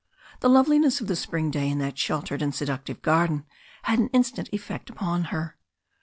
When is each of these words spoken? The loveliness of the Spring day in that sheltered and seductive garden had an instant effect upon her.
The 0.39 0.49
loveliness 0.49 0.99
of 0.99 1.05
the 1.05 1.15
Spring 1.15 1.51
day 1.51 1.69
in 1.69 1.77
that 1.77 1.95
sheltered 1.95 2.41
and 2.41 2.55
seductive 2.55 3.03
garden 3.03 3.45
had 3.83 3.99
an 3.99 4.07
instant 4.13 4.49
effect 4.51 4.89
upon 4.89 5.25
her. 5.25 5.57